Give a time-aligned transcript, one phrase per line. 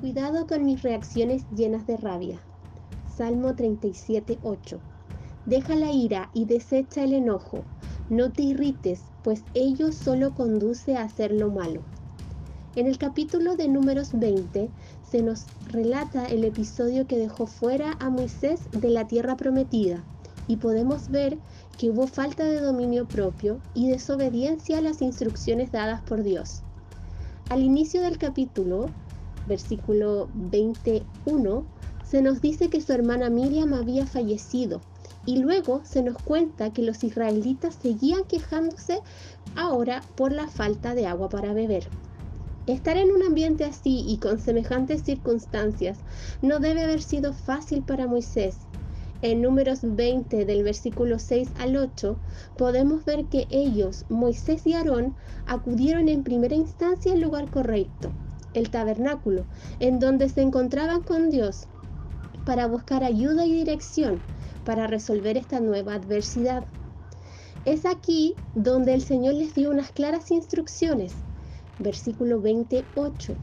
[0.00, 2.38] Cuidado con mis reacciones llenas de rabia.
[3.16, 4.80] Salmo 37, 8.
[5.46, 7.64] Deja la ira y desecha el enojo.
[8.10, 11.80] No te irrites, pues ello solo conduce a hacer lo malo.
[12.76, 14.68] En el capítulo de números 20
[15.08, 20.04] se nos relata el episodio que dejó fuera a Moisés de la tierra prometida
[20.48, 21.38] y podemos ver
[21.78, 26.62] que hubo falta de dominio propio y desobediencia a las instrucciones dadas por Dios.
[27.48, 28.90] Al inicio del capítulo,
[29.46, 31.64] versículo 21,
[32.04, 34.80] se nos dice que su hermana Miriam había fallecido
[35.26, 39.00] y luego se nos cuenta que los israelitas seguían quejándose
[39.56, 41.88] ahora por la falta de agua para beber.
[42.66, 45.98] Estar en un ambiente así y con semejantes circunstancias
[46.40, 48.56] no debe haber sido fácil para Moisés.
[49.22, 52.16] En números 20 del versículo 6 al 8
[52.56, 55.14] podemos ver que ellos, Moisés y Aarón,
[55.46, 58.10] acudieron en primera instancia al lugar correcto,
[58.54, 59.44] el tabernáculo,
[59.80, 61.66] en donde se encontraban con Dios,
[62.44, 64.20] para buscar ayuda y dirección
[64.64, 66.64] para resolver esta nueva adversidad.
[67.64, 71.12] Es aquí donde el Señor les dio unas claras instrucciones.
[71.78, 73.34] Versículo 28.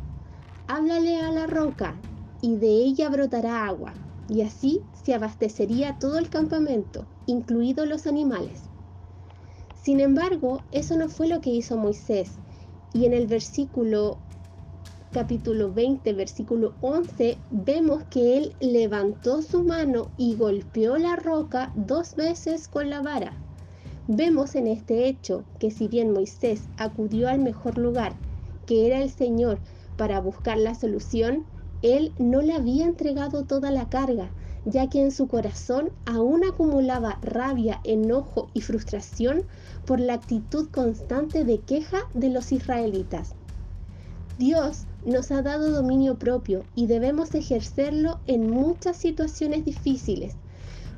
[0.67, 1.95] Háblale a la roca
[2.41, 3.93] y de ella brotará agua,
[4.29, 8.61] y así se abastecería todo el campamento, incluidos los animales.
[9.83, 12.31] Sin embargo, eso no fue lo que hizo Moisés,
[12.93, 14.17] y en el versículo
[15.11, 22.15] capítulo 20, versículo 11, vemos que él levantó su mano y golpeó la roca dos
[22.15, 23.33] veces con la vara.
[24.07, 28.13] Vemos en este hecho que si bien Moisés acudió al mejor lugar,
[28.65, 29.59] que era el Señor,
[29.97, 31.45] para buscar la solución,
[31.81, 34.29] él no le había entregado toda la carga,
[34.63, 39.43] ya que en su corazón aún acumulaba rabia, enojo y frustración
[39.85, 43.35] por la actitud constante de queja de los israelitas.
[44.37, 50.35] Dios nos ha dado dominio propio y debemos ejercerlo en muchas situaciones difíciles.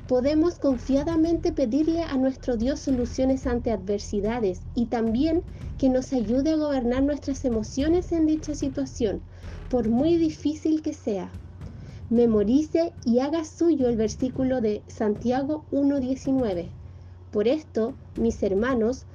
[0.08, 5.42] Podemos confiadamente pedirle a nuestro Dios soluciones ante adversidades y también
[5.78, 9.22] que nos ayude a gobernar nuestras emociones en dicha situación,
[9.70, 11.30] por muy difícil que sea.
[12.10, 16.68] Memorice y haga suyo el versículo de Santiago 1.19.
[17.32, 19.06] Por esto, mis hermanos,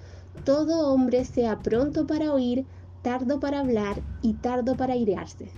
[0.43, 2.65] todo hombre sea pronto para oír,
[3.01, 5.57] tardo para hablar y tardo para airearse.